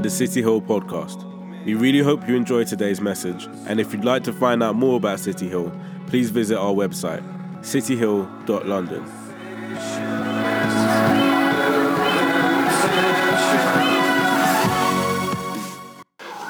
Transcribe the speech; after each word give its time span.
the 0.00 0.10
City 0.10 0.40
Hill 0.40 0.60
podcast. 0.60 1.26
We 1.64 1.74
really 1.74 2.00
hope 2.00 2.26
you 2.26 2.34
enjoy 2.34 2.64
today's 2.64 3.00
message, 3.00 3.48
and 3.66 3.78
if 3.78 3.92
you'd 3.92 4.04
like 4.04 4.24
to 4.24 4.32
find 4.32 4.62
out 4.62 4.74
more 4.74 4.96
about 4.96 5.20
City 5.20 5.48
Hill, 5.48 5.72
please 6.06 6.30
visit 6.30 6.58
our 6.58 6.72
website, 6.72 7.22
cityhill.london. 7.60 9.06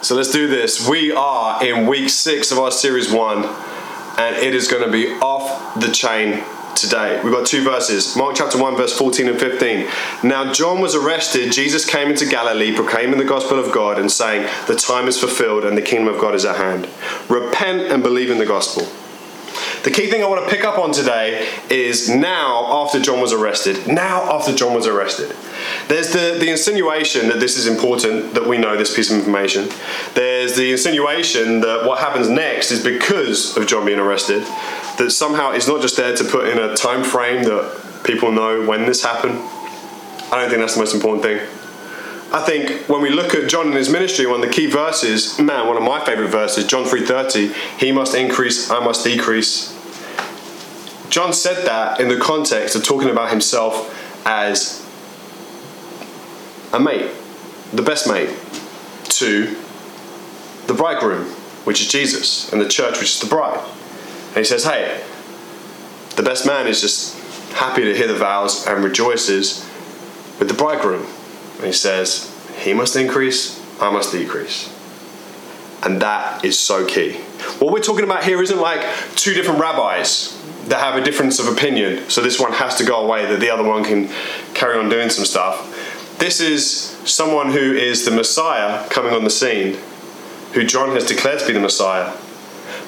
So 0.02 0.14
let's 0.14 0.32
do 0.32 0.48
this. 0.48 0.88
We 0.88 1.12
are 1.12 1.64
in 1.64 1.86
week 1.86 2.08
six 2.08 2.50
of 2.50 2.58
our 2.58 2.70
series 2.70 3.12
one, 3.12 3.44
and 4.18 4.36
it 4.36 4.54
is 4.54 4.68
going 4.68 4.84
to 4.84 4.90
be 4.90 5.08
off 5.20 5.80
the 5.80 5.92
chain 5.92 6.42
today. 6.80 7.20
We've 7.22 7.32
got 7.32 7.46
two 7.46 7.62
verses 7.62 8.16
Mark 8.16 8.36
chapter 8.36 8.58
1, 8.58 8.76
verse 8.76 8.96
14 8.96 9.28
and 9.28 9.38
15. 9.38 9.88
Now, 10.24 10.52
John 10.52 10.80
was 10.80 10.94
arrested. 10.94 11.52
Jesus 11.52 11.84
came 11.84 12.08
into 12.08 12.26
Galilee, 12.26 12.74
proclaiming 12.74 13.18
the 13.18 13.24
gospel 13.24 13.58
of 13.58 13.72
God 13.72 13.98
and 13.98 14.10
saying, 14.10 14.48
The 14.66 14.74
time 14.74 15.08
is 15.08 15.18
fulfilled 15.18 15.64
and 15.64 15.76
the 15.76 15.82
kingdom 15.82 16.12
of 16.12 16.20
God 16.20 16.34
is 16.34 16.44
at 16.44 16.56
hand. 16.56 16.88
Repent 17.28 17.92
and 17.92 18.02
believe 18.02 18.30
in 18.30 18.38
the 18.38 18.46
gospel. 18.46 18.86
The 19.82 19.90
key 19.90 20.10
thing 20.10 20.22
I 20.22 20.26
want 20.26 20.44
to 20.44 20.50
pick 20.54 20.62
up 20.62 20.78
on 20.78 20.92
today 20.92 21.48
is 21.70 22.10
now 22.10 22.82
after 22.84 23.00
John 23.00 23.18
was 23.18 23.32
arrested. 23.32 23.86
Now 23.86 24.30
after 24.30 24.54
John 24.54 24.74
was 24.74 24.86
arrested. 24.86 25.34
There's 25.88 26.12
the, 26.12 26.36
the 26.38 26.50
insinuation 26.50 27.28
that 27.28 27.40
this 27.40 27.56
is 27.56 27.66
important 27.66 28.34
that 28.34 28.46
we 28.46 28.58
know 28.58 28.76
this 28.76 28.94
piece 28.94 29.10
of 29.10 29.18
information. 29.18 29.70
There's 30.12 30.54
the 30.54 30.72
insinuation 30.72 31.60
that 31.62 31.86
what 31.86 31.98
happens 31.98 32.28
next 32.28 32.70
is 32.70 32.84
because 32.84 33.56
of 33.56 33.66
John 33.66 33.86
being 33.86 33.98
arrested, 33.98 34.42
that 34.98 35.12
somehow 35.12 35.52
it's 35.52 35.66
not 35.66 35.80
just 35.80 35.96
there 35.96 36.14
to 36.14 36.24
put 36.24 36.46
in 36.48 36.58
a 36.58 36.76
time 36.76 37.02
frame 37.02 37.44
that 37.44 38.02
people 38.04 38.32
know 38.32 38.66
when 38.66 38.84
this 38.84 39.02
happened. 39.02 39.38
I 40.30 40.40
don't 40.40 40.50
think 40.50 40.60
that's 40.60 40.74
the 40.74 40.80
most 40.80 40.94
important 40.94 41.22
thing. 41.22 41.59
I 42.32 42.40
think 42.44 42.88
when 42.88 43.02
we 43.02 43.10
look 43.10 43.34
at 43.34 43.48
John 43.48 43.66
and 43.66 43.76
his 43.76 43.88
ministry, 43.88 44.24
one 44.24 44.40
of 44.40 44.46
the 44.46 44.52
key 44.52 44.66
verses, 44.66 45.36
man, 45.40 45.66
one 45.66 45.76
of 45.76 45.82
my 45.82 46.04
favorite 46.04 46.28
verses, 46.28 46.64
John 46.64 46.84
3:30, 46.84 47.52
he 47.78 47.90
must 47.90 48.14
increase, 48.14 48.70
I 48.70 48.78
must 48.78 49.04
decrease. 49.04 49.74
John 51.08 51.32
said 51.32 51.66
that 51.66 51.98
in 51.98 52.08
the 52.08 52.16
context 52.16 52.76
of 52.76 52.84
talking 52.84 53.10
about 53.10 53.30
himself 53.30 53.92
as 54.24 54.86
a 56.72 56.78
mate, 56.78 57.10
the 57.72 57.82
best 57.82 58.06
mate 58.06 58.30
to 59.08 59.56
the 60.68 60.74
bridegroom, 60.74 61.24
which 61.64 61.80
is 61.80 61.88
Jesus, 61.88 62.52
and 62.52 62.60
the 62.60 62.68
church, 62.68 63.00
which 63.00 63.10
is 63.10 63.18
the 63.18 63.26
bride. 63.26 63.58
And 64.28 64.36
he 64.36 64.44
says, 64.44 64.62
Hey, 64.62 65.02
the 66.14 66.22
best 66.22 66.46
man 66.46 66.68
is 66.68 66.80
just 66.80 67.18
happy 67.54 67.82
to 67.82 67.96
hear 67.96 68.06
the 68.06 68.14
vows 68.14 68.68
and 68.68 68.84
rejoices 68.84 69.68
with 70.38 70.46
the 70.46 70.54
bridegroom. 70.54 71.08
And 71.60 71.66
he 71.66 71.72
says, 71.72 72.34
He 72.62 72.72
must 72.72 72.96
increase, 72.96 73.60
I 73.80 73.90
must 73.90 74.12
decrease. 74.12 74.74
And 75.82 76.00
that 76.00 76.42
is 76.42 76.58
so 76.58 76.86
key. 76.86 77.18
What 77.58 77.70
we're 77.70 77.80
talking 77.80 78.04
about 78.04 78.24
here 78.24 78.42
isn't 78.42 78.58
like 78.58 78.86
two 79.14 79.34
different 79.34 79.60
rabbis 79.60 80.36
that 80.68 80.80
have 80.80 80.96
a 80.96 81.04
difference 81.04 81.38
of 81.38 81.48
opinion, 81.48 82.08
so 82.08 82.22
this 82.22 82.40
one 82.40 82.52
has 82.52 82.76
to 82.76 82.84
go 82.84 83.04
away, 83.04 83.26
that 83.26 83.40
the 83.40 83.50
other 83.50 83.62
one 83.62 83.84
can 83.84 84.08
carry 84.54 84.78
on 84.78 84.88
doing 84.88 85.10
some 85.10 85.26
stuff. 85.26 86.16
This 86.18 86.40
is 86.40 86.64
someone 87.04 87.50
who 87.50 87.74
is 87.74 88.04
the 88.04 88.10
Messiah 88.10 88.88
coming 88.88 89.12
on 89.12 89.24
the 89.24 89.30
scene, 89.30 89.78
who 90.52 90.64
John 90.64 90.90
has 90.90 91.06
declared 91.06 91.40
to 91.40 91.46
be 91.46 91.52
the 91.52 91.60
Messiah. 91.60 92.16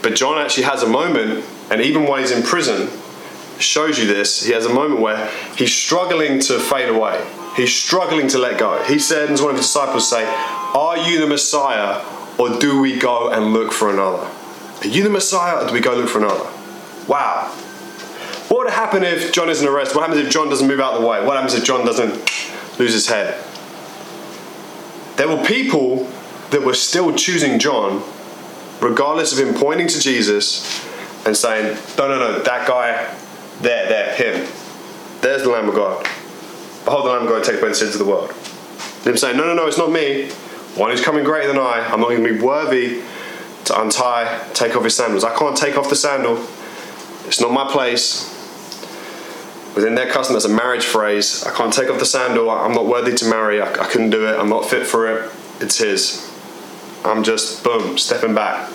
But 0.02 0.14
John 0.14 0.38
actually 0.38 0.64
has 0.64 0.82
a 0.82 0.88
moment, 0.88 1.44
and 1.70 1.82
even 1.82 2.06
while 2.06 2.20
he's 2.20 2.30
in 2.30 2.42
prison, 2.42 2.88
shows 3.58 3.98
you 3.98 4.06
this. 4.06 4.44
He 4.44 4.52
has 4.52 4.66
a 4.66 4.72
moment 4.72 5.00
where 5.00 5.30
he's 5.56 5.72
struggling 5.72 6.40
to 6.40 6.58
fade 6.58 6.88
away. 6.88 7.24
He's 7.56 7.72
struggling 7.72 8.28
to 8.28 8.38
let 8.38 8.58
go. 8.58 8.82
He 8.84 8.98
said, 8.98 9.28
one 9.40 9.50
of 9.50 9.56
his 9.56 9.66
disciples 9.66 10.08
say, 10.08 10.24
Are 10.24 10.96
you 10.96 11.20
the 11.20 11.26
Messiah, 11.26 12.04
or 12.38 12.58
do 12.58 12.80
we 12.80 12.98
go 12.98 13.30
and 13.30 13.52
look 13.52 13.72
for 13.72 13.90
another? 13.90 14.28
Are 14.80 14.86
you 14.86 15.02
the 15.02 15.10
Messiah, 15.10 15.62
or 15.62 15.68
do 15.68 15.74
we 15.74 15.80
go 15.80 15.94
look 15.94 16.08
for 16.08 16.18
another? 16.18 16.48
Wow. 17.06 17.50
What 18.48 18.64
would 18.64 18.72
happen 18.72 19.02
if 19.02 19.32
John 19.32 19.48
isn't 19.48 19.66
arrested? 19.66 19.96
What 19.96 20.08
happens 20.08 20.26
if 20.26 20.32
John 20.32 20.48
doesn't 20.48 20.66
move 20.66 20.80
out 20.80 20.94
of 20.94 21.02
the 21.02 21.06
way? 21.06 21.24
What 21.24 21.36
happens 21.36 21.54
if 21.54 21.64
John 21.64 21.84
doesn't 21.86 22.12
lose 22.78 22.92
his 22.92 23.06
head. 23.06 23.42
There 25.16 25.28
were 25.28 25.44
people 25.44 26.10
that 26.50 26.62
were 26.62 26.74
still 26.74 27.14
choosing 27.14 27.58
John, 27.58 28.02
regardless 28.80 29.32
of 29.32 29.46
him 29.46 29.54
pointing 29.54 29.88
to 29.88 30.00
Jesus 30.00 30.84
and 31.26 31.36
saying, 31.36 31.76
No, 31.98 32.08
no, 32.08 32.18
no, 32.18 32.38
that 32.40 32.66
guy, 32.66 33.14
there, 33.60 33.88
there, 33.88 34.14
him. 34.14 34.48
There's 35.20 35.42
the 35.42 35.50
Lamb 35.50 35.68
of 35.68 35.74
God. 35.74 36.06
Behold 36.84 37.06
the 37.06 37.10
Lamb 37.10 37.22
of 37.22 37.28
God 37.28 37.44
take 37.44 37.60
away 37.60 37.68
the 37.68 37.74
sins 37.74 37.94
of 37.94 37.98
the 37.98 38.04
world. 38.04 38.30
Them 39.04 39.16
saying, 39.16 39.36
No, 39.36 39.44
no, 39.44 39.54
no, 39.54 39.66
it's 39.66 39.78
not 39.78 39.90
me. 39.90 40.28
One 40.76 40.90
who's 40.90 41.02
coming 41.02 41.24
greater 41.24 41.48
than 41.48 41.58
I. 41.58 41.86
I'm 41.90 42.00
not 42.00 42.08
going 42.08 42.24
to 42.24 42.32
be 42.32 42.40
worthy 42.40 43.02
to 43.64 43.80
untie, 43.80 44.48
take 44.54 44.74
off 44.74 44.84
his 44.84 44.96
sandals. 44.96 45.24
I 45.24 45.36
can't 45.36 45.56
take 45.56 45.76
off 45.76 45.88
the 45.88 45.96
sandal. 45.96 46.36
It's 47.26 47.40
not 47.40 47.52
my 47.52 47.70
place. 47.70 48.28
Within 49.74 49.94
their 49.94 50.10
custom, 50.10 50.34
that's 50.34 50.44
a 50.44 50.50
marriage 50.50 50.84
phrase. 50.84 51.44
I 51.44 51.54
can't 51.54 51.72
take 51.72 51.88
off 51.88 51.98
the 51.98 52.06
sandal. 52.06 52.50
I'm 52.50 52.72
not 52.72 52.86
worthy 52.86 53.14
to 53.14 53.24
marry. 53.26 53.60
I, 53.60 53.70
I 53.70 53.86
couldn't 53.86 54.10
do 54.10 54.26
it. 54.26 54.38
I'm 54.38 54.48
not 54.48 54.68
fit 54.68 54.86
for 54.86 55.10
it. 55.10 55.30
It's 55.60 55.78
his. 55.78 56.28
I'm 57.04 57.22
just, 57.22 57.64
boom, 57.64 57.96
stepping 57.98 58.34
back. 58.34 58.70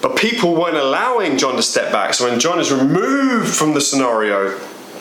But 0.00 0.16
people 0.16 0.54
weren't 0.54 0.76
allowing 0.76 1.38
John 1.38 1.56
to 1.56 1.62
step 1.62 1.90
back. 1.90 2.14
So 2.14 2.28
when 2.28 2.38
John 2.38 2.60
is 2.60 2.70
removed 2.70 3.54
from 3.54 3.74
the 3.74 3.80
scenario, 3.80 4.58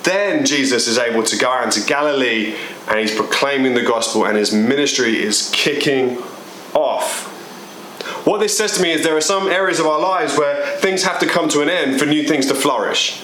then 0.08 0.46
Jesus 0.46 0.88
is 0.88 0.98
able 0.98 1.24
to 1.24 1.38
go 1.38 1.50
out 1.50 1.66
into 1.66 1.86
Galilee 1.86 2.56
and 2.88 3.00
he's 3.00 3.14
proclaiming 3.14 3.74
the 3.74 3.84
gospel 3.84 4.26
and 4.26 4.38
his 4.38 4.54
ministry 4.54 5.22
is 5.22 5.52
kicking 5.54 6.18
off. 6.74 7.34
What 8.26 8.40
this 8.40 8.58
says 8.58 8.74
to 8.78 8.82
me 8.82 8.92
is 8.92 9.04
there 9.04 9.16
are 9.18 9.22
some 9.22 9.48
areas 9.48 9.80
of 9.80 9.86
our 9.86 10.00
lives 10.00 10.38
where 10.38 10.78
things 10.78 11.04
have 11.04 11.20
to 11.20 11.28
come 11.28 11.50
to 11.50 11.62
an 11.62 11.70
end 11.70 12.00
for 12.00 12.06
new 12.06 12.28
things 12.28 12.48
to 12.48 12.56
flourish. 12.56 13.24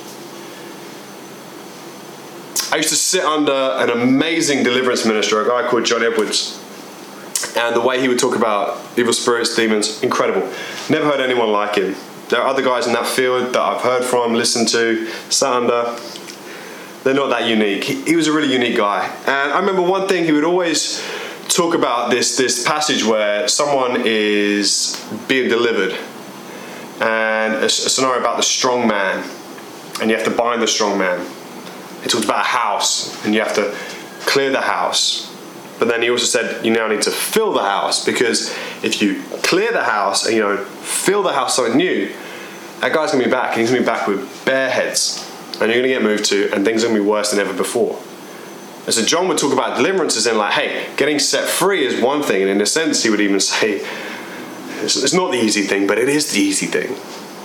I 2.72 2.78
used 2.78 2.90
to 2.90 2.96
sit 2.96 3.24
under 3.24 3.52
an 3.52 3.90
amazing 3.90 4.64
deliverance 4.64 5.06
minister, 5.06 5.42
a 5.42 5.48
guy 5.48 5.70
called 5.70 5.86
John 5.86 6.04
Edwards. 6.04 6.60
And 7.56 7.76
the 7.76 7.82
way 7.82 8.02
he 8.02 8.08
would 8.08 8.18
talk 8.18 8.36
about 8.36 8.82
evil 8.98 9.14
spirits, 9.14 9.56
demons, 9.56 10.02
incredible. 10.02 10.42
Never 10.90 11.06
heard 11.06 11.20
anyone 11.20 11.52
like 11.52 11.76
him. 11.76 11.96
There 12.30 12.42
are 12.42 12.48
other 12.48 12.64
guys 12.64 12.88
in 12.88 12.94
that 12.94 13.06
field 13.06 13.54
that 13.54 13.62
I've 13.62 13.82
heard 13.82 14.04
from, 14.04 14.34
listened 14.34 14.70
to, 14.70 15.08
sat 15.30 15.54
under. 15.54 15.96
They're 17.03 17.14
not 17.14 17.30
that 17.30 17.47
unique. 17.47 17.84
He, 17.84 18.02
he 18.03 18.16
was 18.16 18.28
a 18.28 18.31
really 18.31 18.52
unique 18.52 18.78
guy. 18.78 19.08
And 19.28 19.52
I 19.52 19.59
remember 19.59 19.81
one 19.81 20.08
thing 20.08 20.24
he 20.24 20.31
would 20.31 20.46
always 20.46 21.03
talk 21.50 21.75
about 21.75 22.09
this, 22.09 22.38
this 22.38 22.66
passage 22.66 23.03
where 23.03 23.47
someone 23.47 24.02
is 24.06 25.06
being 25.28 25.50
delivered 25.50 25.97
and 27.02 27.56
a, 27.56 27.66
a 27.66 27.69
scenario 27.69 28.19
about 28.19 28.38
the 28.38 28.44
strong 28.44 28.88
man 28.88 29.30
and 30.02 30.09
you 30.09 30.16
have 30.16 30.25
to 30.25 30.31
bind 30.31 30.62
the 30.62 30.68
strong 30.68 30.97
man 30.97 31.25
he 32.02 32.09
talked 32.09 32.25
about 32.25 32.41
a 32.41 32.47
house 32.47 33.24
and 33.25 33.34
you 33.34 33.40
have 33.40 33.56
to 33.56 33.74
clear 34.25 34.52
the 34.52 34.62
house. 34.62 35.31
But 35.80 35.88
then 35.88 36.02
he 36.02 36.09
also 36.09 36.25
said 36.25 36.66
you 36.66 36.72
now 36.72 36.88
need 36.88 37.02
to 37.03 37.12
fill 37.12 37.53
the 37.53 37.62
house 37.62 38.03
because 38.06 38.50
if 38.84 39.02
you 39.02 39.22
clear 39.41 39.72
the 39.72 39.84
house 39.84 40.25
and 40.25 40.35
you 40.35 40.41
know 40.41 40.58
fill 40.58 41.24
the 41.24 41.34
house 41.34 41.56
something 41.56 41.78
new, 41.78 42.12
that 42.81 42.94
guy's 42.94 43.12
gonna 43.12 43.24
be 43.24 43.30
back 43.30 43.53
and 43.53 43.62
he's 43.62 43.70
gonna 43.70 43.81
be 43.81 43.85
back 43.85 44.08
with 44.08 44.46
bare 44.46 44.70
heads 44.70 45.30
and 45.62 45.72
you're 45.72 45.81
gonna 45.81 45.88
get 45.88 46.03
moved 46.03 46.25
to 46.25 46.52
and 46.53 46.66
things 46.66 46.84
are 46.84 46.88
gonna 46.88 47.00
be 47.00 47.06
worse 47.06 47.31
than 47.31 47.40
ever 47.40 47.53
before. 47.53 48.02
And 48.86 48.94
so 48.94 49.03
John 49.03 49.28
would 49.30 49.38
talk 49.38 49.53
about 49.53 49.78
deliverance 49.78 50.18
as 50.18 50.28
in 50.28 50.38
like, 50.38 50.53
hey, 50.53 50.90
getting 50.97 51.19
set 51.19 51.47
free 51.47 51.86
is 51.86 52.02
one 52.02 52.22
thing, 52.22 52.41
and 52.41 52.52
in 52.52 52.59
a 52.62 52.66
sense 52.66 53.03
he 53.03 53.09
would 53.09 53.22
even 53.22 53.40
say 53.52 53.86
it's, 54.84 55.02
it's 55.02 55.14
not 55.14 55.31
the 55.31 55.38
easy 55.38 55.64
thing, 55.64 55.88
but 55.88 55.97
it 55.97 56.09
is 56.09 56.31
the 56.34 56.40
easy 56.40 56.66
thing. 56.66 56.90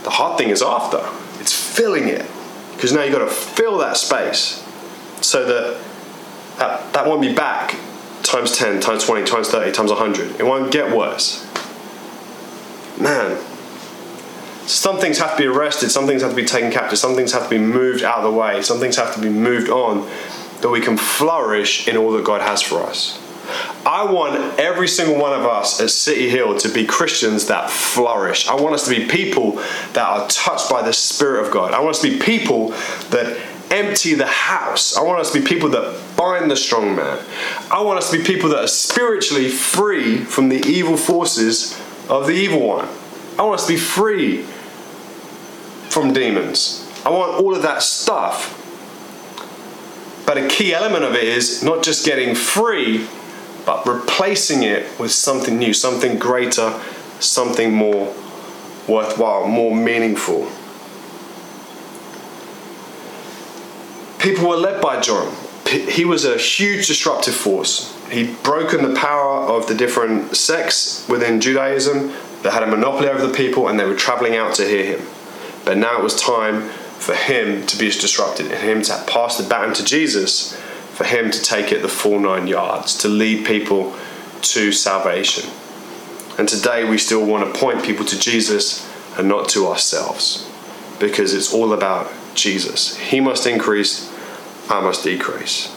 The 0.03 0.11
hard 0.11 0.39
thing 0.39 0.51
is 0.51 0.63
after. 0.63 1.01
It's 1.41 1.53
filling 1.53 2.09
it 2.09 2.27
because 2.75 2.93
now 2.93 3.03
you've 3.03 3.13
got 3.13 3.25
to 3.25 3.31
fill 3.31 3.79
that 3.79 3.97
space 3.97 4.65
so 5.21 5.45
that 5.45 5.81
that, 6.59 6.93
that 6.93 7.07
won't 7.07 7.21
be 7.21 7.33
back 7.35 7.77
times 8.23 8.57
10, 8.57 8.81
times 8.81 9.05
20, 9.05 9.25
times 9.25 9.49
30, 9.49 9.73
times 9.73 9.91
100. 9.91 10.41
It 10.41 10.45
won't 10.45 10.73
get 10.73 10.95
worse. 10.95 11.47
Man, 13.01 13.39
some 14.69 14.99
things 14.99 15.19
have 15.19 15.33
to 15.33 15.39
be 15.39 15.47
arrested, 15.47 15.91
some 15.91 16.07
things 16.07 16.23
have 16.23 16.33
to 16.33 16.37
be 16.37 16.45
taken 16.45 16.71
captive, 16.71 16.99
some 16.99 17.15
things 17.15 17.33
have 17.33 17.45
to 17.45 17.51
be 17.51 17.59
moved 17.59 18.03
out 18.03 18.19
of 18.19 18.25
the 18.25 18.39
way, 18.39 18.63
some 18.63 18.79
things 18.79 18.97
have 18.97 19.15
to 19.15 19.21
be 19.21 19.31
moved 19.31 19.71
on 19.71 20.09
that 20.61 20.69
we 20.69 20.81
can 20.81 20.97
flourish 20.97 21.89
in 21.89 21.97
all 21.97 22.13
that 22.13 22.25
God 22.25 22.41
has 22.41 22.61
for 22.61 22.83
us. 22.83 23.21
I 23.87 24.11
want 24.11 24.59
every 24.59 24.89
single 24.89 25.17
one 25.17 25.33
of 25.33 25.47
us 25.47 25.81
at 25.81 25.91
City 25.91 26.29
Hill 26.29 26.59
to 26.59 26.69
be 26.69 26.85
Christians 26.85 27.47
that 27.47 27.71
flourish. 27.71 28.47
I 28.47 28.55
want 28.55 28.75
us 28.75 28.87
to 28.87 28.91
be 28.91 29.07
people 29.07 29.53
that 29.95 30.07
are 30.07 30.29
touched 30.29 30.69
by 30.69 30.83
the 30.83 30.93
Spirit 30.93 31.47
of 31.47 31.53
God. 31.53 31.73
I 31.73 31.81
want 31.81 31.97
us 31.97 32.03
to 32.03 32.11
be 32.11 32.19
people 32.19 32.71
that 33.11 33.41
empty 33.71 34.15
the 34.15 34.27
house. 34.27 34.97
I 34.97 35.03
want 35.03 35.21
us 35.21 35.33
to 35.33 35.41
be 35.41 35.47
people 35.47 35.71
that 35.71 35.99
bind 36.17 36.51
the 36.51 36.57
strong 36.57 36.95
man. 36.95 37.25
I 37.71 37.81
want 37.81 37.99
us 37.99 38.11
to 38.11 38.19
be 38.19 38.25
people 38.25 38.51
that 38.51 38.65
are 38.65 38.69
spiritually 38.69 39.49
free 39.49 40.19
from 40.19 40.51
the 40.51 40.63
evil 40.67 40.99
forces 40.99 41.81
of 42.11 42.27
the 42.27 42.33
evil 42.33 42.67
one. 42.67 42.89
I 43.39 43.43
want 43.43 43.61
us 43.61 43.67
to 43.67 43.75
be 43.75 43.79
free 43.79 44.47
from 45.91 46.13
demons. 46.13 46.89
I 47.05 47.11
want 47.11 47.43
all 47.43 47.55
of 47.55 47.63
that 47.63 47.83
stuff. 47.83 48.55
But 50.27 50.37
a 50.37 50.47
key 50.47 50.75
element 50.75 51.05
of 51.05 51.15
it 51.15 51.25
is 51.25 51.63
not 51.63 51.83
just 51.83 52.05
getting 52.05 52.35
free, 52.35 53.07
but 53.65 53.87
replacing 53.87 54.63
it 54.63 54.99
with 54.99 55.11
something 55.11 55.59
new, 55.59 55.73
something 55.73 56.19
greater, 56.19 56.79
something 57.19 57.73
more 57.73 58.15
worthwhile, 58.87 59.47
more 59.47 59.75
meaningful. 59.75 60.51
People 64.19 64.49
were 64.49 64.57
led 64.57 64.83
by 64.83 65.01
John. 65.01 65.35
He 65.67 66.05
was 66.05 66.25
a 66.25 66.37
huge 66.37 66.87
disruptive 66.87 67.35
force. 67.35 67.95
He'd 68.11 68.43
broken 68.43 68.83
the 68.83 68.99
power 68.99 69.47
of 69.47 69.67
the 69.67 69.75
different 69.75 70.35
sects 70.35 71.07
within 71.09 71.41
Judaism 71.41 72.13
that 72.43 72.53
had 72.53 72.63
a 72.63 72.67
monopoly 72.67 73.09
over 73.09 73.27
the 73.27 73.33
people 73.33 73.69
and 73.69 73.79
they 73.79 73.85
were 73.85 73.95
traveling 73.95 74.37
out 74.37 74.55
to 74.55 74.67
hear 74.67 74.97
him. 74.97 75.07
But 75.69 75.77
now 75.77 75.99
it 75.99 76.03
was 76.03 76.19
time 76.19 76.67
for 76.97 77.15
him 77.15 77.67
to 77.67 77.77
be 77.77 77.91
disrupted 77.91 78.51
and 78.51 78.55
him 78.55 78.81
to 78.85 79.05
pass 79.07 79.37
the 79.37 79.47
baton 79.47 79.75
to 79.75 79.85
Jesus, 79.85 80.59
for 80.95 81.05
him 81.05 81.31
to 81.31 81.43
take 81.43 81.73
it 81.73 81.83
the 81.83 81.91
full 81.91 82.19
nine 82.19 82.47
yards, 82.47 82.97
to 83.01 83.09
lead 83.09 83.45
people 83.45 83.95
to 84.41 84.73
salvation. 84.73 85.51
And 86.39 86.49
today 86.49 86.89
we 86.89 86.97
still 86.97 87.23
want 87.23 87.53
to 87.53 87.61
point 87.61 87.85
people 87.85 88.07
to 88.07 88.19
Jesus 88.19 88.91
and 89.19 89.29
not 89.29 89.51
to 89.51 89.67
ourselves 89.67 90.51
because 90.99 91.35
it's 91.35 91.53
all 91.53 91.75
about 91.75 92.11
Jesus. 92.33 92.97
He 92.97 93.21
must 93.21 93.47
increase, 93.47 94.11
I 94.71 94.81
must 94.81 95.05
decrease. 95.05 95.71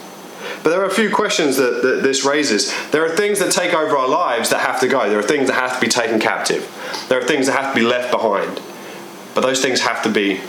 But 0.62 0.70
there 0.70 0.80
are 0.80 0.86
a 0.86 0.94
few 0.94 1.14
questions 1.14 1.58
that, 1.58 1.82
that, 1.82 2.02
this 2.02 2.24
raises. 2.24 2.72
There 2.92 3.04
are 3.04 3.14
things 3.14 3.40
that 3.40 3.52
take 3.52 3.74
over 3.74 3.94
our 3.98 4.08
lives 4.08 4.48
that 4.48 4.60
have 4.60 4.80
to 4.80 4.88
go. 4.88 5.10
There 5.10 5.18
are 5.18 5.22
things 5.22 5.48
that 5.48 5.54
have 5.54 5.74
to 5.74 5.80
be 5.82 5.88
taken 5.88 6.18
captive. 6.18 6.66
There 7.10 7.18
are 7.18 7.26
things 7.26 7.44
that 7.44 7.60
have 7.60 7.74
to 7.74 7.78
be 7.78 7.84
left 7.84 8.10
behind. 8.10 8.62
But 9.34 9.42
those 9.42 9.60
things 9.60 9.80
have 9.80 10.02
to 10.02 10.10
be, 10.10 10.40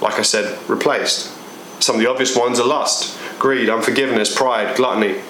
like 0.00 0.18
I 0.18 0.22
said, 0.22 0.58
replaced. 0.68 1.32
Some 1.80 1.96
of 1.96 2.00
the 2.02 2.10
obvious 2.10 2.36
ones 2.36 2.58
are 2.58 2.66
lust, 2.66 3.18
greed, 3.38 3.68
unforgiveness, 3.68 4.34
pride, 4.34 4.76
gluttony. 4.76 5.20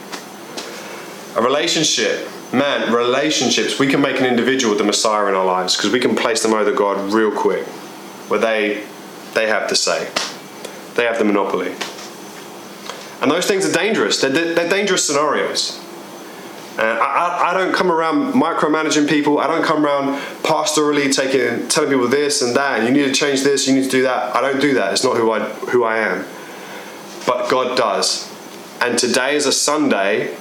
A 1.37 1.43
relationship, 1.43 2.29
man, 2.53 2.93
relationships, 2.93 3.79
we 3.79 3.89
can 3.89 4.01
make 4.01 4.21
an 4.21 4.27
individual 4.27 4.75
the 4.77 4.85
Messiah 4.85 5.27
in 5.27 5.35
our 5.35 5.45
lives 5.45 5.77
because 5.77 5.91
we 5.91 6.01
can 6.01 6.15
place 6.15 6.43
them 6.43 6.55
over 6.55 6.73
God 6.73 7.13
real 7.13 7.33
quick, 7.33 7.67
where 8.29 8.41
they 8.41 8.85
they 9.35 9.49
have 9.49 9.69
to 9.69 9.77
say. 9.77 10.11
They 10.95 11.05
have 11.05 11.19
the 11.19 11.25
monopoly. 11.25 11.75
And 13.21 13.31
those 13.31 13.47
things 13.47 13.67
are 13.67 13.73
dangerous. 13.73 14.21
They're, 14.21 14.31
they're 14.31 14.69
dangerous 14.69 15.07
scenarios. 15.07 15.84
Uh, 16.77 16.83
I, 16.83 17.51
I, 17.51 17.55
don't 17.55 17.73
come 17.73 17.91
around 17.91 18.33
micromanaging 18.33 19.09
people. 19.09 19.39
I 19.39 19.47
don't 19.47 19.65
come 19.65 19.87
around 19.87 20.21
pastorally 20.43 21.15
taking, 21.15 21.69
telling 21.69 21.91
people 21.91 22.09
this 22.09 22.43
and 22.43 22.57
that. 22.57 22.81
And 22.81 22.89
you 22.89 22.93
need 22.93 23.09
to 23.09 23.15
change 23.15 23.43
this. 23.43 23.69
You 23.69 23.75
need 23.75 23.85
to 23.85 23.91
do 23.91 24.03
that. 24.03 24.35
I 24.35 24.41
don't 24.41 24.61
do 24.61 24.75
that. 24.75 24.93
It's 24.93 25.05
not 25.05 25.17
who 25.17 25.31
I 25.31 25.41
who 25.71 25.85
I 25.85 25.99
am. 25.99 26.25
But 27.27 27.49
God 27.49 27.77
does. 27.77 28.29
And 28.81 28.99
today 28.99 29.37
is 29.37 29.47
a 29.47 29.53
Sunday 29.53 30.35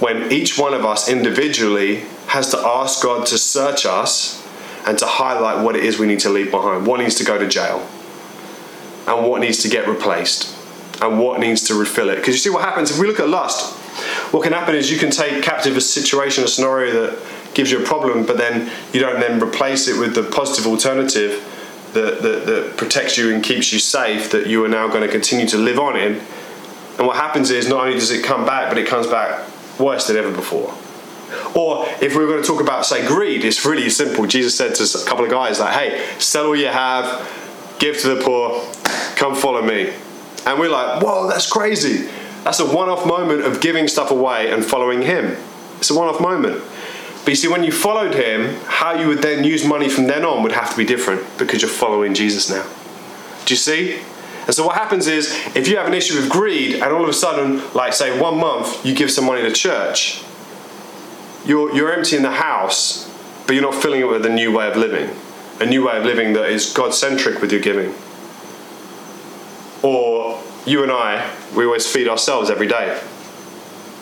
when 0.00 0.32
each 0.32 0.58
one 0.58 0.72
of 0.72 0.86
us 0.86 1.10
individually 1.10 2.04
has 2.28 2.50
to 2.52 2.58
ask 2.58 3.02
God 3.02 3.26
to 3.26 3.38
search 3.38 3.84
us 3.84 4.42
and 4.86 4.98
to 4.98 5.06
highlight 5.06 5.62
what 5.62 5.76
it 5.76 5.84
is 5.84 5.98
we 5.98 6.06
need 6.06 6.20
to 6.20 6.30
leave 6.30 6.50
behind. 6.50 6.86
What 6.86 7.00
needs 7.00 7.16
to 7.16 7.24
go 7.24 7.38
to 7.38 7.46
jail, 7.46 7.86
and 9.06 9.26
what 9.28 9.42
needs 9.42 9.58
to 9.58 9.68
get 9.68 9.86
replaced 9.86 10.56
and 11.02 11.18
what 11.18 11.40
needs 11.40 11.62
to 11.68 11.74
refill 11.74 12.08
it. 12.08 12.16
Because 12.16 12.34
you 12.34 12.38
see 12.38 12.50
what 12.50 12.62
happens 12.62 12.90
if 12.90 12.98
we 12.98 13.06
look 13.06 13.20
at 13.20 13.28
lust, 13.28 13.75
what 14.32 14.42
can 14.42 14.52
happen 14.52 14.74
is 14.74 14.90
you 14.90 14.98
can 14.98 15.10
take 15.10 15.42
captive 15.42 15.76
a 15.76 15.80
situation, 15.80 16.44
a 16.44 16.48
scenario 16.48 17.06
that 17.06 17.54
gives 17.54 17.70
you 17.70 17.82
a 17.82 17.86
problem, 17.86 18.26
but 18.26 18.36
then 18.36 18.70
you 18.92 19.00
don't 19.00 19.20
then 19.20 19.42
replace 19.42 19.88
it 19.88 19.98
with 19.98 20.14
the 20.14 20.22
positive 20.24 20.66
alternative 20.66 21.42
that, 21.92 22.22
that, 22.22 22.46
that 22.46 22.76
protects 22.76 23.16
you 23.16 23.34
and 23.34 23.42
keeps 23.42 23.72
you 23.72 23.78
safe 23.78 24.30
that 24.30 24.46
you 24.46 24.64
are 24.64 24.68
now 24.68 24.88
going 24.88 25.02
to 25.02 25.08
continue 25.08 25.46
to 25.46 25.56
live 25.56 25.78
on 25.78 25.96
in. 25.96 26.20
And 26.98 27.06
what 27.06 27.16
happens 27.16 27.50
is 27.50 27.68
not 27.68 27.86
only 27.86 27.94
does 27.98 28.10
it 28.10 28.24
come 28.24 28.44
back, 28.44 28.68
but 28.68 28.78
it 28.78 28.86
comes 28.86 29.06
back 29.06 29.48
worse 29.78 30.06
than 30.06 30.16
ever 30.16 30.30
before. 30.30 30.74
Or 31.54 31.86
if 32.00 32.14
we 32.14 32.22
are 32.22 32.26
going 32.26 32.40
to 32.40 32.46
talk 32.46 32.60
about, 32.60 32.86
say, 32.86 33.06
greed, 33.06 33.44
it's 33.44 33.64
really 33.64 33.90
simple. 33.90 34.26
Jesus 34.26 34.56
said 34.56 34.74
to 34.76 34.82
a 34.82 35.04
couple 35.04 35.24
of 35.24 35.30
guys, 35.30 35.60
like, 35.60 35.74
hey, 35.74 36.06
sell 36.18 36.46
all 36.46 36.56
you 36.56 36.68
have, 36.68 37.76
give 37.78 37.98
to 37.98 38.14
the 38.14 38.22
poor, 38.22 38.62
come 39.16 39.34
follow 39.34 39.62
me. 39.62 39.92
And 40.46 40.58
we're 40.58 40.70
like, 40.70 41.02
whoa, 41.02 41.28
that's 41.28 41.50
crazy. 41.50 42.08
That's 42.46 42.60
a 42.60 42.64
one 42.64 42.88
off 42.88 43.04
moment 43.04 43.40
of 43.40 43.60
giving 43.60 43.88
stuff 43.88 44.12
away 44.12 44.52
and 44.52 44.64
following 44.64 45.02
Him. 45.02 45.36
It's 45.78 45.90
a 45.90 45.98
one 45.98 46.06
off 46.06 46.20
moment. 46.20 46.62
But 47.24 47.30
you 47.30 47.34
see, 47.34 47.48
when 47.48 47.64
you 47.64 47.72
followed 47.72 48.14
Him, 48.14 48.54
how 48.66 48.92
you 48.92 49.08
would 49.08 49.18
then 49.20 49.42
use 49.42 49.64
money 49.64 49.88
from 49.88 50.06
then 50.06 50.24
on 50.24 50.44
would 50.44 50.52
have 50.52 50.70
to 50.70 50.76
be 50.76 50.84
different 50.84 51.26
because 51.38 51.60
you're 51.60 51.68
following 51.68 52.14
Jesus 52.14 52.48
now. 52.48 52.64
Do 53.46 53.54
you 53.54 53.58
see? 53.58 53.98
And 54.46 54.54
so 54.54 54.64
what 54.64 54.76
happens 54.76 55.08
is, 55.08 55.32
if 55.56 55.66
you 55.66 55.76
have 55.76 55.88
an 55.88 55.94
issue 55.94 56.20
with 56.20 56.30
greed, 56.30 56.74
and 56.74 56.84
all 56.84 57.02
of 57.02 57.08
a 57.08 57.12
sudden, 57.12 57.68
like 57.74 57.92
say 57.92 58.16
one 58.16 58.38
month, 58.38 58.86
you 58.86 58.94
give 58.94 59.10
some 59.10 59.24
money 59.24 59.42
to 59.42 59.50
church, 59.50 60.22
you're, 61.44 61.74
you're 61.74 61.92
emptying 61.92 62.22
the 62.22 62.30
house, 62.30 63.12
but 63.48 63.54
you're 63.54 63.64
not 63.64 63.74
filling 63.74 64.02
it 64.02 64.08
with 64.08 64.24
a 64.24 64.30
new 64.30 64.56
way 64.56 64.70
of 64.70 64.76
living. 64.76 65.10
A 65.58 65.66
new 65.66 65.88
way 65.88 65.98
of 65.98 66.04
living 66.04 66.34
that 66.34 66.48
is 66.48 66.72
God 66.72 66.94
centric 66.94 67.40
with 67.40 67.50
your 67.50 67.60
giving. 67.60 67.92
Or 69.82 70.40
you 70.66 70.82
and 70.82 70.90
I, 70.90 71.32
we 71.54 71.64
always 71.64 71.90
feed 71.90 72.08
ourselves 72.08 72.50
every 72.50 72.66
day. 72.66 73.00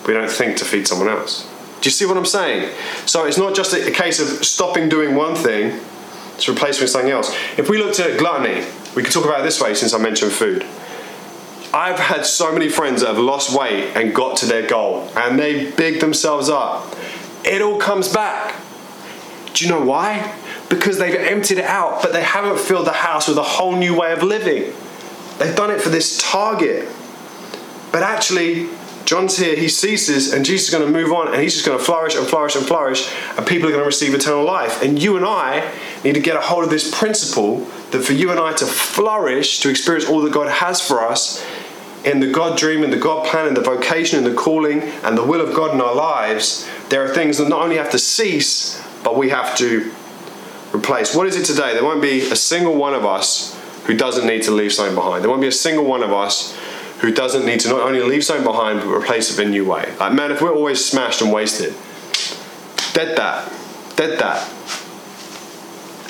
We 0.07 0.15
don't 0.15 0.31
think 0.31 0.57
to 0.59 0.65
feed 0.65 0.89
someone 0.89 1.09
else. 1.09 1.49
Do 1.81 1.89
you 1.89 1.91
see 1.91 2.07
what 2.07 2.17
I'm 2.17 2.25
saying? 2.25 2.75
So 3.05 3.27
it's 3.27 3.37
not 3.37 3.55
just 3.55 3.75
a, 3.75 3.91
case 3.91 4.19
of 4.19 4.45
stopping 4.45 4.89
doing 4.89 5.15
one 5.15 5.35
thing 5.35 5.81
to 6.39 6.53
replace 6.53 6.81
with 6.81 6.89
something 6.89 7.11
else. 7.11 7.35
If 7.59 7.69
we 7.69 7.79
looked 7.79 8.01
at 8.01 8.19
gluttony, 8.19 8.67
we 8.97 9.03
could 9.03 9.13
talk 9.13 9.27
about 9.27 9.43
this 9.43 9.61
way 9.61 9.75
since 9.75 9.93
I 9.93 9.99
mentioned 9.99 10.33
food. 10.33 10.63
I've 11.75 11.99
had 11.99 12.25
so 12.25 12.53
many 12.53 12.69
friends 12.69 13.03
that 13.03 13.09
have 13.09 13.19
lost 13.19 13.57
weight 13.57 13.95
and 13.95 14.15
got 14.15 14.39
to 14.39 14.47
their 14.47 14.67
goal 14.67 15.11
and 15.17 15.39
they 15.39 15.71
big 15.73 16.01
themselves 16.01 16.49
up. 16.49 16.97
It 17.45 17.61
all 17.61 17.79
comes 17.79 18.09
back. 18.09 18.55
Do 19.53 19.65
you 19.65 19.71
know 19.71 19.85
why? 19.85 20.35
Because 20.71 20.99
they've 20.99 21.15
emptied 21.15 21.59
it 21.59 21.65
out, 21.65 22.01
but 22.01 22.13
they 22.13 22.23
haven't 22.23 22.59
filled 22.59 22.87
the 22.87 22.93
house 22.93 23.29
with 23.29 23.37
a 23.37 23.43
whole 23.43 23.77
new 23.77 23.95
way 23.95 24.13
of 24.13 24.23
living. 24.23 24.73
They've 25.39 25.57
done 25.57 25.71
it 25.71 25.81
for 25.81 25.89
this 25.89 26.19
target. 26.19 26.89
But 27.93 28.03
actually, 28.03 28.69
John's 29.05 29.37
here, 29.37 29.55
he 29.55 29.69
ceases, 29.69 30.33
and 30.33 30.45
Jesus 30.45 30.69
is 30.69 30.75
going 30.75 30.91
to 30.91 30.93
move 30.93 31.13
on, 31.13 31.29
and 31.33 31.43
he's 31.43 31.55
just 31.55 31.67
going 31.67 31.79
to 31.79 31.85
flourish 31.85 32.17
and 32.17 32.27
flourish 32.27 32.57
and 32.57 32.65
flourish, 32.67 33.13
and 33.37 33.47
people 33.47 33.69
are 33.69 33.73
going 33.73 33.83
to 33.83 33.87
receive 33.87 34.15
eternal 34.15 34.45
life. 34.45 34.83
And 34.83 35.01
you 35.01 35.17
and 35.17 35.27
I 35.27 35.71
need 36.03 36.15
to 36.15 36.21
get 36.21 36.37
a 36.37 36.41
hold 36.41 36.65
of 36.65 36.71
this 36.71 36.97
principle 36.97 37.59
that 37.91 38.03
for 38.03 38.15
you 38.15 38.31
and 38.31 38.41
I 38.41 38.53
to 38.55 38.67
flourish, 38.67 39.61
to 39.61 39.69
experience 39.69 40.09
all 40.09 40.23
that 40.23 40.33
God 40.33 40.49
has 40.49 40.81
for 40.81 41.03
us 41.03 41.45
in 42.05 42.21
the 42.21 42.31
God 42.31 42.58
dream, 42.58 42.82
in 42.82 42.91
the 42.91 42.97
God 42.97 43.27
plan, 43.27 43.47
in 43.47 43.55
the 43.55 43.61
vocation, 43.61 44.19
in 44.19 44.25
the 44.25 44.35
calling, 44.35 44.82
and 44.82 45.17
the 45.17 45.25
will 45.25 45.41
of 45.41 45.55
God 45.55 45.75
in 45.75 45.81
our 45.81 45.94
lives, 45.94 46.69
there 46.89 47.03
are 47.05 47.08
things 47.08 47.39
that 47.39 47.49
not 47.49 47.63
only 47.63 47.77
have 47.77 47.91
to 47.91 47.99
cease, 47.99 48.82
but 49.03 49.17
we 49.17 49.31
have 49.31 49.56
to 49.58 49.93
replace. 50.75 51.15
What 51.15 51.27
is 51.27 51.37
it 51.37 51.44
today? 51.44 51.73
There 51.73 51.85
won't 51.85 52.03
be 52.03 52.20
a 52.31 52.37
single 52.37 52.75
one 52.75 52.94
of 52.94 53.05
us 53.05 53.54
who 53.86 53.94
doesn't 53.94 54.26
need 54.26 54.43
to 54.43 54.50
leave 54.50 54.72
something 54.72 54.94
behind. 54.94 55.22
There 55.22 55.31
won't 55.31 55.43
be 55.43 55.48
a 55.48 55.53
single 55.53 55.84
one 55.84 56.03
of 56.03 56.12
us 56.12 56.56
who 57.00 57.12
doesn't 57.12 57.44
need 57.44 57.60
to 57.60 57.69
not 57.69 57.81
only 57.81 58.00
leave 58.00 58.24
something 58.24 58.44
behind 58.44 58.81
but 58.81 58.88
replace 58.88 59.31
it 59.31 59.38
with 59.38 59.46
a 59.46 59.50
new 59.50 59.64
way. 59.64 59.94
Like, 59.98 60.12
man, 60.12 60.31
if 60.31 60.41
we're 60.41 60.55
always 60.55 60.84
smashed 60.84 61.20
and 61.20 61.32
wasted, 61.32 61.74
dead 62.94 63.17
that, 63.17 63.53
dead 63.96 64.19
that, 64.19 64.50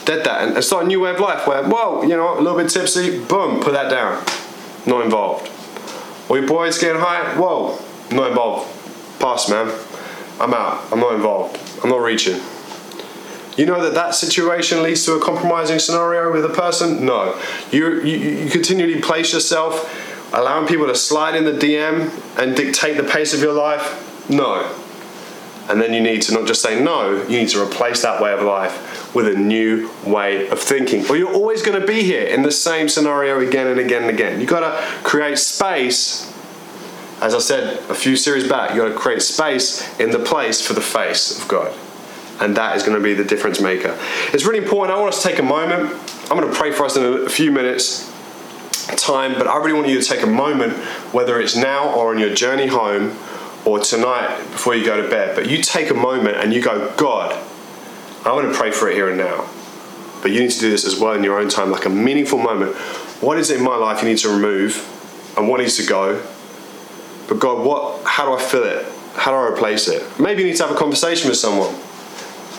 dead 0.04 0.24
that, 0.24 0.54
and 0.54 0.64
start 0.64 0.84
a 0.84 0.86
new 0.86 1.00
way 1.00 1.10
of 1.10 1.20
life 1.20 1.46
where, 1.46 1.64
whoa, 1.64 2.02
you 2.02 2.16
know, 2.16 2.38
a 2.38 2.40
little 2.40 2.58
bit 2.58 2.68
tipsy, 2.70 3.18
boom, 3.24 3.60
put 3.60 3.72
that 3.72 3.90
down, 3.90 4.24
not 4.86 5.04
involved. 5.04 5.50
Or 6.28 6.38
your 6.38 6.46
boys 6.46 6.78
getting 6.78 7.00
high, 7.00 7.36
whoa, 7.38 7.78
not 8.10 8.28
involved. 8.28 8.70
Pass, 9.20 9.48
man. 9.48 9.72
I'm 10.40 10.52
out. 10.52 10.84
I'm 10.92 11.00
not 11.00 11.14
involved. 11.14 11.58
I'm 11.82 11.90
not 11.90 12.00
reaching. 12.00 12.40
You 13.56 13.66
know 13.66 13.80
that 13.82 13.94
that 13.94 14.14
situation 14.14 14.82
leads 14.82 15.04
to 15.04 15.12
a 15.12 15.20
compromising 15.20 15.78
scenario 15.78 16.32
with 16.32 16.44
a 16.44 16.48
person? 16.48 17.04
No. 17.04 17.40
You, 17.70 18.00
you, 18.00 18.16
you 18.16 18.50
continually 18.50 19.00
place 19.00 19.32
yourself, 19.32 20.32
allowing 20.34 20.66
people 20.66 20.86
to 20.86 20.94
slide 20.96 21.36
in 21.36 21.44
the 21.44 21.52
DM 21.52 22.10
and 22.36 22.56
dictate 22.56 22.96
the 22.96 23.04
pace 23.04 23.32
of 23.32 23.40
your 23.40 23.52
life? 23.52 24.28
No. 24.28 24.74
And 25.68 25.80
then 25.80 25.94
you 25.94 26.00
need 26.02 26.20
to 26.22 26.34
not 26.34 26.46
just 26.46 26.62
say 26.62 26.82
no, 26.82 27.22
you 27.22 27.38
need 27.38 27.48
to 27.50 27.62
replace 27.62 28.02
that 28.02 28.20
way 28.20 28.32
of 28.32 28.42
life 28.42 29.14
with 29.14 29.28
a 29.28 29.38
new 29.38 29.88
way 30.04 30.48
of 30.48 30.58
thinking. 30.58 31.08
Or 31.08 31.16
you're 31.16 31.32
always 31.32 31.62
going 31.62 31.80
to 31.80 31.86
be 31.86 32.02
here 32.02 32.26
in 32.26 32.42
the 32.42 32.50
same 32.50 32.88
scenario 32.88 33.38
again 33.38 33.68
and 33.68 33.78
again 33.78 34.02
and 34.02 34.10
again. 34.10 34.40
You've 34.40 34.50
got 34.50 34.60
to 34.60 35.08
create 35.08 35.38
space. 35.38 36.30
As 37.22 37.34
I 37.34 37.38
said 37.38 37.78
a 37.88 37.94
few 37.94 38.16
series 38.16 38.48
back, 38.48 38.74
you've 38.74 38.84
got 38.84 38.92
to 38.92 38.98
create 38.98 39.22
space 39.22 39.98
in 40.00 40.10
the 40.10 40.18
place 40.18 40.60
for 40.60 40.72
the 40.72 40.82
face 40.82 41.40
of 41.40 41.46
God 41.46 41.72
and 42.40 42.56
that 42.56 42.76
is 42.76 42.82
going 42.82 42.96
to 42.96 43.02
be 43.02 43.14
the 43.14 43.24
difference 43.24 43.60
maker. 43.60 43.98
It's 44.32 44.44
really 44.44 44.58
important. 44.58 44.96
I 44.96 45.00
want 45.00 45.14
us 45.14 45.22
to 45.22 45.28
take 45.28 45.38
a 45.38 45.42
moment. 45.42 45.92
I'm 46.30 46.38
going 46.38 46.50
to 46.50 46.56
pray 46.56 46.72
for 46.72 46.84
us 46.84 46.96
in 46.96 47.04
a 47.04 47.28
few 47.28 47.50
minutes 47.50 48.10
time, 48.96 49.34
but 49.34 49.46
I 49.46 49.56
really 49.58 49.72
want 49.72 49.88
you 49.88 50.00
to 50.00 50.06
take 50.06 50.22
a 50.22 50.26
moment, 50.26 50.74
whether 51.12 51.40
it's 51.40 51.56
now 51.56 51.94
or 51.94 52.12
on 52.12 52.18
your 52.18 52.34
journey 52.34 52.66
home 52.66 53.16
or 53.64 53.78
tonight 53.78 54.36
before 54.52 54.74
you 54.74 54.84
go 54.84 55.00
to 55.00 55.08
bed. 55.08 55.34
But 55.34 55.48
you 55.48 55.62
take 55.62 55.90
a 55.90 55.94
moment 55.94 56.36
and 56.36 56.52
you 56.52 56.62
go, 56.62 56.92
God, 56.96 57.32
I 58.24 58.32
want 58.32 58.50
to 58.50 58.58
pray 58.58 58.70
for 58.70 58.88
it 58.88 58.94
here 58.94 59.08
and 59.08 59.18
now. 59.18 59.48
But 60.22 60.32
you 60.32 60.40
need 60.40 60.50
to 60.50 60.60
do 60.60 60.70
this 60.70 60.86
as 60.86 60.98
well 60.98 61.12
in 61.12 61.22
your 61.22 61.38
own 61.38 61.48
time, 61.48 61.70
like 61.70 61.84
a 61.84 61.90
meaningful 61.90 62.38
moment. 62.38 62.74
What 63.20 63.38
is 63.38 63.50
it 63.50 63.58
in 63.58 63.64
my 63.64 63.76
life 63.76 64.02
you 64.02 64.08
need 64.08 64.18
to 64.18 64.28
remove, 64.28 64.76
and 65.36 65.48
what 65.48 65.60
needs 65.60 65.76
to 65.76 65.86
go? 65.86 66.22
But 67.28 67.38
God, 67.38 67.64
what? 67.64 68.04
How 68.04 68.24
do 68.24 68.32
I 68.32 68.42
fill 68.42 68.64
it? 68.64 68.86
How 69.14 69.30
do 69.30 69.36
I 69.36 69.52
replace 69.52 69.88
it? 69.88 70.02
Maybe 70.18 70.42
you 70.42 70.48
need 70.48 70.56
to 70.56 70.66
have 70.66 70.74
a 70.74 70.78
conversation 70.78 71.28
with 71.28 71.38
someone. 71.38 71.74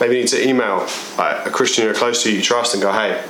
Maybe 0.00 0.16
you 0.16 0.20
need 0.22 0.28
to 0.28 0.48
email 0.48 0.86
like, 1.16 1.46
a 1.46 1.50
Christian 1.50 1.84
you're 1.84 1.94
close 1.94 2.22
to, 2.24 2.32
you 2.32 2.42
trust, 2.42 2.74
and 2.74 2.82
go, 2.82 2.92
hey. 2.92 3.24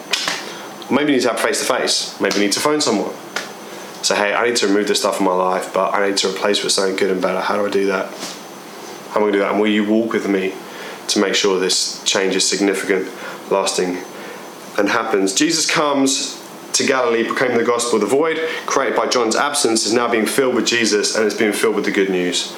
Maybe 0.91 1.13
you 1.13 1.19
need 1.19 1.23
to 1.23 1.31
have 1.31 1.41
face 1.41 1.61
to 1.61 1.67
face. 1.67 2.21
Maybe 2.21 2.37
you 2.37 2.43
need 2.43 2.53
to 2.53 2.61
phone 2.61 2.81
someone. 2.81 3.13
Say, 4.03 4.15
hey, 4.17 4.35
I 4.35 4.47
need 4.47 4.57
to 4.57 4.69
remove 4.69 4.87
this 4.87 5.01
stuff 5.01 5.17
from 5.17 5.27
my 5.27 5.35
life, 5.35 5.75
but 5.75 5.95
I 5.95 6.09
need 6.09 6.17
to 6.19 6.29
replace 6.29 6.59
it 6.59 6.65
with 6.65 6.73
something 6.73 6.97
good 6.97 7.11
and 7.11 7.21
better. 7.21 7.41
How 7.41 7.57
do 7.57 7.67
I 7.67 7.71
do 7.71 7.87
that? 7.87 8.13
How 9.11 9.17
am 9.17 9.17
I 9.17 9.21
going 9.21 9.33
to 9.33 9.39
do 9.39 9.45
that? 9.45 9.53
And 9.53 9.61
will 9.61 9.69
you 9.69 9.85
walk 9.85 10.13
with 10.13 10.29
me 10.29 10.55
to 11.09 11.19
make 11.21 11.35
sure 11.35 11.59
this 11.59 12.03
change 12.05 12.37
is 12.37 12.49
significant, 12.49 13.09
lasting, 13.51 13.99
and 14.79 14.89
happens? 14.89 15.35
Jesus 15.35 15.69
comes 15.69 16.41
to 16.75 16.87
Galilee 16.87 17.25
proclaiming 17.25 17.59
the 17.59 17.65
gospel. 17.65 17.99
The 17.99 18.07
void 18.07 18.39
created 18.67 18.95
by 18.95 19.07
John's 19.09 19.35
absence 19.35 19.87
is 19.87 19.93
now 19.93 20.09
being 20.09 20.27
filled 20.27 20.55
with 20.55 20.67
Jesus 20.67 21.17
and 21.17 21.25
it's 21.25 21.35
being 21.35 21.53
filled 21.53 21.75
with 21.75 21.87
the 21.87 21.91
good 21.91 22.11
news. 22.11 22.55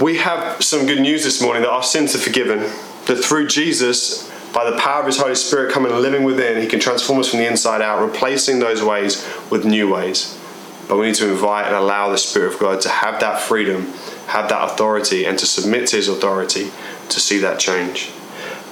We 0.00 0.18
have 0.18 0.62
some 0.62 0.84
good 0.84 1.00
news 1.00 1.24
this 1.24 1.40
morning 1.40 1.62
that 1.62 1.70
our 1.70 1.82
sins 1.82 2.14
are 2.14 2.18
forgiven, 2.18 2.58
that 3.06 3.24
through 3.24 3.46
Jesus, 3.46 4.30
by 4.52 4.68
the 4.70 4.76
power 4.76 5.00
of 5.00 5.06
His 5.06 5.18
Holy 5.18 5.34
Spirit 5.34 5.72
coming 5.72 5.90
and 5.90 6.02
living 6.02 6.22
within, 6.22 6.60
He 6.60 6.68
can 6.68 6.80
transform 6.80 7.18
us 7.18 7.30
from 7.30 7.38
the 7.38 7.46
inside 7.46 7.80
out, 7.80 8.06
replacing 8.06 8.58
those 8.58 8.82
ways 8.82 9.26
with 9.50 9.64
new 9.64 9.90
ways. 9.90 10.38
But 10.86 10.98
we 10.98 11.06
need 11.06 11.14
to 11.16 11.30
invite 11.30 11.66
and 11.66 11.74
allow 11.74 12.10
the 12.10 12.18
Spirit 12.18 12.52
of 12.52 12.60
God 12.60 12.82
to 12.82 12.90
have 12.90 13.20
that 13.20 13.40
freedom, 13.40 13.86
have 14.26 14.50
that 14.50 14.72
authority, 14.72 15.24
and 15.24 15.38
to 15.38 15.46
submit 15.46 15.88
to 15.88 15.96
His 15.96 16.08
authority 16.08 16.70
to 17.08 17.18
see 17.18 17.38
that 17.38 17.58
change. 17.58 18.10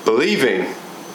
Believing 0.04 0.74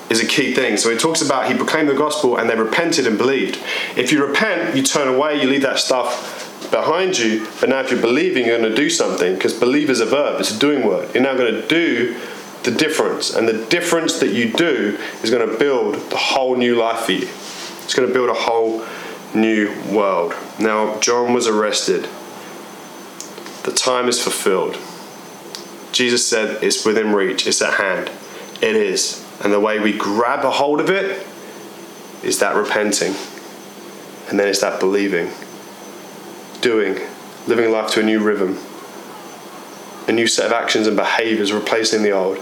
is 0.09 0.23
a 0.23 0.25
key 0.25 0.55
thing. 0.55 0.77
So 0.77 0.89
he 0.89 0.97
talks 0.97 1.21
about 1.21 1.51
he 1.51 1.55
proclaimed 1.55 1.87
the 1.87 1.93
gospel 1.93 2.37
and 2.37 2.49
they 2.49 2.55
repented 2.55 3.05
and 3.05 3.15
believed. 3.15 3.59
If 3.95 4.11
you 4.11 4.25
repent, 4.25 4.75
you 4.75 4.81
turn 4.81 5.07
away, 5.07 5.39
you 5.39 5.47
leave 5.47 5.61
that 5.61 5.77
stuff 5.77 6.38
behind 6.71 7.17
you. 7.17 7.47
But 7.59 7.69
now 7.69 7.79
if 7.81 7.91
you're 7.91 8.01
believing, 8.01 8.45
you're 8.45 8.57
going 8.57 8.69
to 8.69 8.75
do 8.75 8.89
something 8.89 9.35
because 9.35 9.53
believe 9.53 9.89
is 9.89 9.99
a 9.99 10.05
verb, 10.05 10.39
it's 10.39 10.55
a 10.55 10.59
doing 10.59 10.85
word. 10.85 11.13
You're 11.13 11.23
now 11.23 11.35
going 11.35 11.53
to 11.53 11.67
do 11.67 12.19
the 12.63 12.71
difference. 12.71 13.33
And 13.33 13.47
the 13.47 13.65
difference 13.65 14.19
that 14.19 14.31
you 14.31 14.51
do 14.51 14.97
is 15.23 15.29
going 15.29 15.47
to 15.49 15.57
build 15.57 15.95
the 16.09 16.17
whole 16.17 16.55
new 16.55 16.75
life 16.75 17.05
for 17.05 17.13
you. 17.13 17.27
It's 17.83 17.93
going 17.93 18.07
to 18.07 18.13
build 18.13 18.29
a 18.29 18.33
whole 18.33 18.85
new 19.33 19.73
world. 19.91 20.33
Now, 20.59 20.99
John 20.99 21.33
was 21.33 21.47
arrested. 21.47 22.07
The 23.63 23.71
time 23.71 24.07
is 24.07 24.21
fulfilled. 24.21 24.77
Jesus 25.91 26.27
said 26.27 26.63
it's 26.63 26.85
within 26.85 27.13
reach, 27.13 27.47
it's 27.47 27.61
at 27.61 27.75
hand. 27.75 28.11
It 28.61 28.75
is. 28.75 29.25
And 29.41 29.53
the 29.53 29.59
way 29.59 29.79
we 29.79 29.97
grab 29.97 30.45
a 30.45 30.51
hold 30.51 30.79
of 30.79 30.89
it 30.89 31.25
is 32.23 32.39
that 32.39 32.55
repenting. 32.55 33.15
And 34.29 34.39
then 34.39 34.47
it's 34.47 34.61
that 34.61 34.79
believing, 34.79 35.31
doing, 36.61 36.99
living 37.47 37.71
life 37.71 37.91
to 37.91 38.01
a 38.01 38.03
new 38.03 38.21
rhythm, 38.21 38.57
a 40.07 40.11
new 40.11 40.27
set 40.27 40.45
of 40.45 40.51
actions 40.51 40.87
and 40.87 40.95
behaviors 40.95 41.51
replacing 41.53 42.03
the 42.03 42.11
old. 42.11 42.39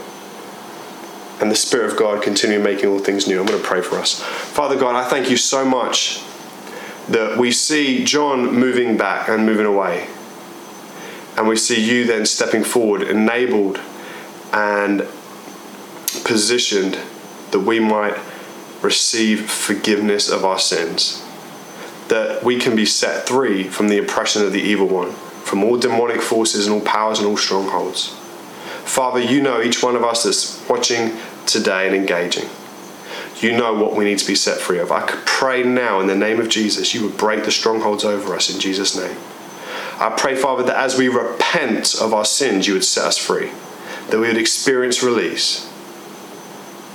And 1.40 1.52
the 1.52 1.56
Spirit 1.56 1.92
of 1.92 1.98
God 1.98 2.24
continue 2.24 2.60
making 2.60 2.90
all 2.90 3.00
things 3.00 3.28
new. 3.28 3.40
I'm 3.40 3.46
going 3.46 3.62
to 3.62 3.66
pray 3.66 3.82
for 3.82 3.98
us. 3.98 4.20
Father 4.22 4.76
God, 4.76 4.96
I 4.96 5.08
thank 5.08 5.30
you 5.30 5.38
so 5.38 5.64
much 5.64 6.24
that 7.10 7.38
we 7.38 7.52
see 7.52 8.04
John 8.04 8.54
moving 8.56 8.98
back 8.98 9.30
and 9.30 9.46
moving 9.46 9.66
away. 9.66 10.08
And 11.38 11.48
we 11.48 11.56
see 11.56 11.80
you 11.80 12.06
then 12.06 12.26
stepping 12.26 12.64
forward, 12.64 13.04
enabled 13.04 13.80
and 14.52 15.08
positioned 16.24 16.98
that 17.52 17.60
we 17.60 17.80
might 17.80 18.18
receive 18.82 19.50
forgiveness 19.50 20.30
of 20.30 20.44
our 20.44 20.60
sins, 20.60 21.24
that 22.10 22.44
we 22.44 22.60
can 22.60 22.76
be 22.76 22.86
set 22.86 23.28
free 23.28 23.64
from 23.64 23.90
the 23.90 23.98
oppression 23.98 24.44
of 24.44 24.54
the 24.54 24.62
evil 24.62 24.88
one, 24.88 25.12
from 25.44 25.64
all 25.64 25.78
demonic 25.78 26.22
forces 26.22 26.66
and 26.66 26.74
all 26.74 26.82
powers 26.82 27.20
and 27.20 27.28
all 27.28 27.38
strongholds. 27.38 28.10
Father, 28.86 29.20
you 29.20 29.42
know 29.42 29.62
each 29.62 29.84
one 29.84 29.96
of 29.96 30.04
us 30.04 30.24
that's 30.24 30.68
watching 30.70 31.18
today 31.46 31.88
and 31.88 31.96
engaging. 31.96 32.50
You 33.40 33.56
know 33.56 33.74
what 33.74 33.96
we 33.96 34.06
need 34.06 34.18
to 34.20 34.28
be 34.28 34.36
set 34.36 34.60
free 34.60 34.80
of. 34.80 34.92
I 34.92 35.02
could 35.02 35.26
pray 35.26 35.64
now 35.64 36.00
in 36.00 36.08
the 36.08 36.16
name 36.16 36.40
of 36.40 36.50
Jesus, 36.50 36.94
you 36.94 37.04
would 37.04 37.18
break 37.18 37.44
the 37.44 37.52
strongholds 37.52 38.04
over 38.04 38.34
us 38.34 38.54
in 38.54 38.60
Jesus' 38.60 38.96
name. 38.96 39.18
I 40.00 40.14
pray, 40.18 40.36
Father, 40.36 40.64
that 40.64 40.78
as 40.78 40.98
we 40.98 41.08
repent 41.08 41.96
of 41.96 42.14
our 42.14 42.26
sins, 42.26 42.68
you 42.68 42.74
would 42.74 42.86
set 42.86 43.06
us 43.06 43.18
free, 43.18 43.52
that 44.10 44.20
we 44.20 44.28
would 44.28 44.38
experience 44.38 45.04
release, 45.04 45.72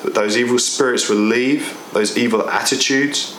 that 0.03 0.15
those 0.15 0.37
evil 0.37 0.59
spirits 0.59 1.09
would 1.09 1.19
leave, 1.19 1.79
those 1.93 2.17
evil 2.17 2.49
attitudes 2.49 3.37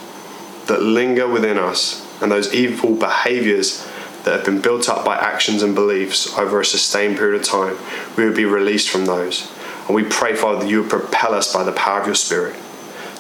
that 0.68 0.82
linger 0.82 1.28
within 1.28 1.58
us, 1.58 2.06
and 2.22 2.32
those 2.32 2.54
evil 2.54 2.96
behaviors 2.96 3.88
that 4.24 4.34
have 4.34 4.46
been 4.46 4.62
built 4.62 4.88
up 4.88 5.04
by 5.04 5.18
actions 5.18 5.62
and 5.62 5.76
beliefs 5.76 6.38
over 6.38 6.62
a 6.62 6.66
sustained 6.66 7.18
period 7.18 7.42
of 7.42 7.46
time, 7.46 7.78
we 8.16 8.26
would 8.26 8.36
be 8.36 8.46
released 8.46 8.90
from 8.90 9.06
those. 9.06 9.52
And 9.88 9.96
we 9.96 10.04
pray, 10.04 10.34
Father, 10.34 10.62
that 10.62 10.70
you 10.70 10.82
would 10.82 10.90
propel 10.90 11.34
us 11.34 11.54
by 11.54 11.64
the 11.64 11.74
power 11.74 12.00
of 12.00 12.06
your 12.06 12.16
Spirit 12.16 12.56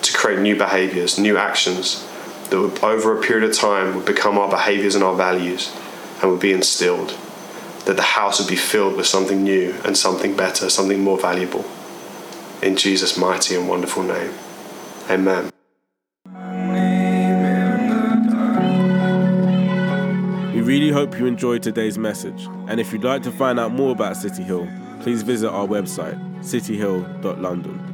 to 0.01 0.13
create 0.13 0.39
new 0.39 0.55
behaviors, 0.55 1.19
new 1.19 1.37
actions 1.37 2.07
that 2.49 2.59
would, 2.59 2.81
over 2.83 3.17
a 3.17 3.21
period 3.21 3.49
of 3.49 3.55
time, 3.55 3.95
would 3.95 4.05
become 4.05 4.37
our 4.37 4.49
behaviors 4.49 4.95
and 4.95 5.03
our 5.03 5.15
values 5.15 5.75
and 6.21 6.31
would 6.31 6.39
be 6.39 6.53
instilled. 6.53 7.17
That 7.85 7.97
the 7.97 8.01
house 8.01 8.39
would 8.39 8.47
be 8.47 8.55
filled 8.55 8.95
with 8.95 9.07
something 9.07 9.43
new 9.43 9.75
and 9.83 9.97
something 9.97 10.37
better, 10.37 10.69
something 10.69 11.01
more 11.01 11.19
valuable. 11.19 11.65
In 12.61 12.77
Jesus' 12.77 13.17
mighty 13.17 13.55
and 13.55 13.67
wonderful 13.67 14.03
name. 14.03 14.33
Amen. 15.09 15.51
Really 20.63 20.91
hope 20.91 21.17
you 21.19 21.25
enjoyed 21.25 21.61
today's 21.63 21.97
message. 21.97 22.47
And 22.67 22.79
if 22.79 22.91
you'd 22.91 23.03
like 23.03 23.23
to 23.23 23.31
find 23.31 23.59
out 23.59 23.71
more 23.71 23.91
about 23.91 24.17
City 24.17 24.43
Hill, 24.43 24.67
please 25.01 25.21
visit 25.21 25.49
our 25.49 25.67
website, 25.67 26.17
cityhill.london. 26.39 27.92